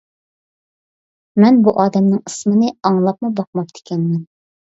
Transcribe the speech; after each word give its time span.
مەن 1.43 1.59
بۇ 1.67 1.73
ئادەمنىڭ 1.83 2.23
ئىسمىنى 2.31 2.71
ئاڭلاپمۇ 2.91 3.31
باقماپتىكەنمەن. 3.41 4.27